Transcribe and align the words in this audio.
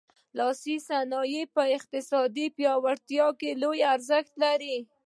لاسي 0.37 0.75
صنایع 0.87 1.43
په 1.55 1.63
اقتصادي 1.77 2.45
پیاوړتیا 2.57 3.27
کې 3.39 3.49
لوی 3.61 3.81
ارزښت 3.93 4.33
لري. 4.43 4.77